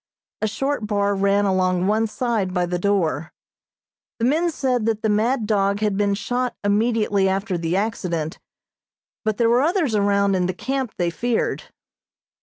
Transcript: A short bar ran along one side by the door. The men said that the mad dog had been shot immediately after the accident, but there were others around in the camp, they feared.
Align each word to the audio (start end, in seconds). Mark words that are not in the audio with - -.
A 0.41 0.47
short 0.47 0.87
bar 0.87 1.13
ran 1.13 1.45
along 1.45 1.85
one 1.85 2.07
side 2.07 2.55
by 2.55 2.65
the 2.65 2.79
door. 2.79 3.31
The 4.17 4.25
men 4.25 4.49
said 4.49 4.87
that 4.87 5.03
the 5.03 5.09
mad 5.09 5.45
dog 5.45 5.79
had 5.81 5.95
been 5.95 6.15
shot 6.15 6.55
immediately 6.63 7.29
after 7.29 7.55
the 7.55 7.75
accident, 7.77 8.39
but 9.23 9.37
there 9.37 9.47
were 9.47 9.61
others 9.61 9.93
around 9.93 10.33
in 10.35 10.47
the 10.47 10.55
camp, 10.55 10.95
they 10.97 11.11
feared. 11.11 11.65